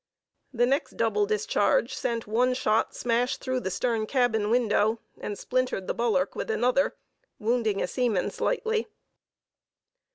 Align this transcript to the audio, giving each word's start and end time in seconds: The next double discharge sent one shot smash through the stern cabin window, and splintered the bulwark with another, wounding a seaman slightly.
The 0.51 0.65
next 0.65 0.97
double 0.97 1.27
discharge 1.27 1.93
sent 1.93 2.25
one 2.25 2.55
shot 2.55 2.95
smash 2.95 3.37
through 3.37 3.59
the 3.59 3.69
stern 3.69 4.07
cabin 4.07 4.49
window, 4.49 4.99
and 5.19 5.37
splintered 5.37 5.85
the 5.85 5.93
bulwark 5.93 6.33
with 6.35 6.49
another, 6.49 6.95
wounding 7.37 7.83
a 7.83 7.87
seaman 7.87 8.31
slightly. 8.31 8.87